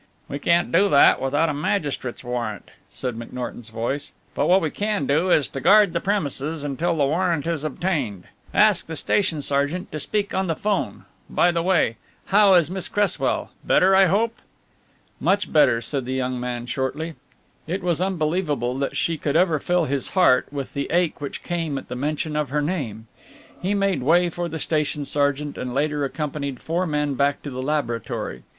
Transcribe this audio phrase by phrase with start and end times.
[0.27, 5.05] "We can't do that without a magistrate's warrant," said McNorton's voice, "but what we can
[5.05, 8.23] do is to guard the premises until the warrant is obtained.
[8.51, 12.87] Ask the station sergeant to speak on the 'phone by the way, how is Miss
[12.87, 14.35] Cresswell, better, I hope?"
[15.19, 17.13] "Much better," said the young man shortly.
[17.67, 21.77] It was unbelievable that she could ever fill his heart with the ache which came
[21.77, 23.05] at the mention of her name.
[23.61, 27.61] He made way for the station sergeant and later accompanied four men back to the
[27.61, 28.41] laboratory.